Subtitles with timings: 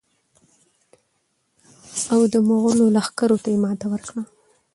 [2.13, 4.21] او د مغولو لښکرو ته یې ماته ورکړه.